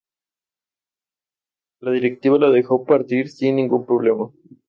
La 1.79 1.91
directiva 1.91 2.39
lo 2.39 2.49
dejó 2.51 2.85
partir 2.85 3.29
sin 3.29 3.57
ningún 3.57 3.85
problema. 3.85 4.31